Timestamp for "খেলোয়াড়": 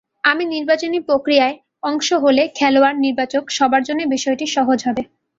2.57-2.97